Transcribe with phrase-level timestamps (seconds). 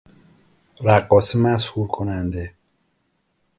[0.83, 2.53] رقاص مسحور کننده